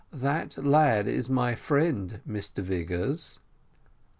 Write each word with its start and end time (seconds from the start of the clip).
That 0.11 0.57
lad 0.57 1.07
is 1.07 1.29
my 1.29 1.53
friend, 1.53 2.21
Mr 2.27 2.63
Vigors." 2.63 3.37